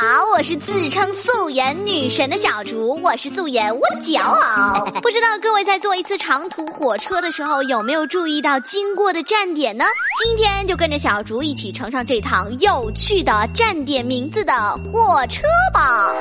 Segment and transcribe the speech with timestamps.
[0.00, 4.82] 好，我是自称素颜女神的小竹，我是素颜，我骄傲。
[5.02, 9.84] 不知道各位在坐一次长途火车的时候，有没有注意到经过的站点呢？
[10.24, 14.54] 今天就跟着小竹一起乘上这趟有趣的站点名字的
[14.90, 15.42] 火车
[15.74, 16.14] 吧。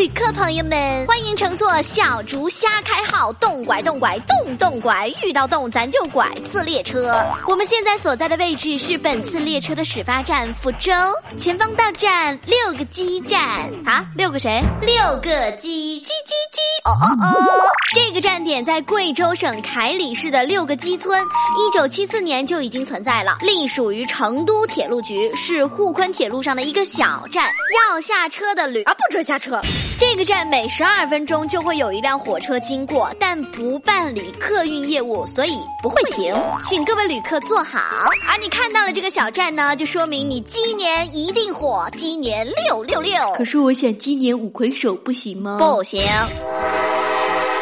[0.00, 7.22] 旅客朋友们，欢迎乘坐小竹虾开号，动拐动拐动动拐，遇到动咱就拐次列车。
[7.46, 10.90] 我们现在所在的位置是本次列车的始发站福州，
[11.36, 13.38] 前方到站六个基站
[13.84, 14.62] 啊，六个谁？
[14.80, 17.26] 六个基，基基，哦哦哦。
[17.94, 21.20] 这个站点在贵州省凯里市的六个基村，
[21.58, 27.50] 一九七四年就已经存在了，隶属于成都铁路局，是沪昆铁路上的一个小站。
[27.90, 29.60] 要下车的旅啊，不准下车。
[29.98, 36.34] 这个站每十二分钟就会有一辆火车经过，但不办理客运业务，所以不会停。
[36.62, 37.80] 请各位旅客坐好。
[38.28, 43.12] 而你看到了这个小站呢，就说明你今年一定火，今年六六六。
[43.34, 45.58] 可是我想今年五魁首不行吗？
[45.58, 46.00] 不行。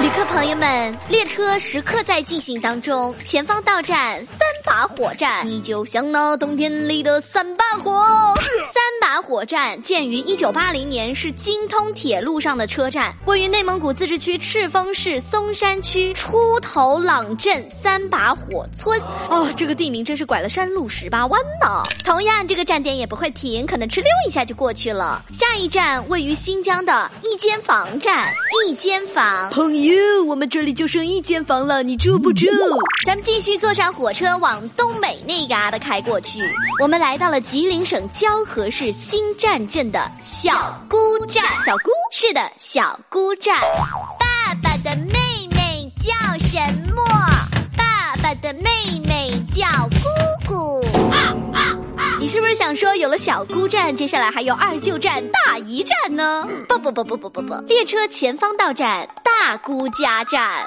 [0.00, 7.92] 旅客朋友们，列车时刻在进行当中，前方到站三把火站，你就像那冬天里的三把火。
[9.20, 19.00] 火站建于一九八零年，是京通铁路上的车站，位于内蒙古自治区赤峰市松山区出头朗镇三把火村。
[19.28, 21.82] 哦，这个地名真是拐了山路十八弯呢。
[22.04, 25.22] 同样，这个站点也不会停，可能哧溜一下就过去了。
[25.32, 28.32] 下一站位于新疆的一间房站，
[28.66, 29.50] 一间房。
[29.50, 32.46] 朋友，我们这里就剩一间房了，你住不住？
[33.06, 36.38] 咱们继续坐上火车往东北那嘎达开过去。
[36.80, 41.42] 我们来到了吉林省蛟河市新站镇的小姑站。
[41.64, 41.90] 小姑？
[42.12, 43.58] 是的，小姑站。
[44.20, 46.12] 爸爸的妹妹叫
[46.46, 46.60] 什
[46.94, 47.02] 么？
[47.74, 49.66] 爸爸的妹妹叫
[50.02, 50.82] 姑姑。
[51.10, 51.27] 啊
[52.28, 56.46] 是不是想说，有了小姑站，接下来还有二舅站、大姨站呢？
[56.68, 60.62] 不不不不不不不，列车前方到站大姑家站。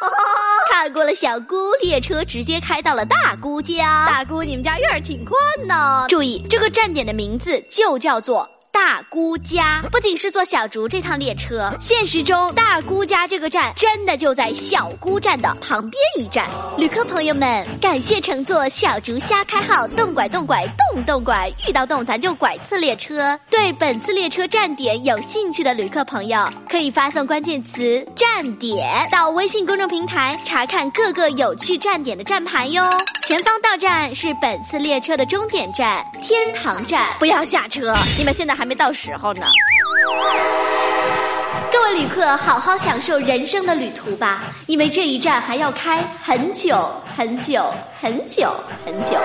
[0.72, 4.08] 看过了小姑，列车直接开到了大姑家。
[4.08, 6.08] 大姑，你们家院儿挺宽呢。
[6.10, 8.50] 注意，这个站点的名字就叫做。
[8.84, 16.50] 大姑家不仅是坐小竹这趟列车，现实中大姑家这个站真的就在小姑站的旁边一站。
[16.80, 20.66] 旅客朋友们，感谢乘坐小竹瞎开号，动拐动拐
[20.96, 23.40] 动动拐，遇到动咱就拐次列车。
[23.52, 32.84] 对本次列车站点有兴趣的旅客朋友，可以发送关键词“站点”到微信公众平台查看各个有趣站点的站牌哟。
[33.28, 39.46] 前方到站是本次列车的终点站天堂站，不要下车，你们现在还没没到时候呢。
[41.74, 47.66] 各位旅客，好好享受人生的旅途吧，因为这一站还要开很久很久
[48.00, 48.50] 很久
[48.86, 49.18] 很久。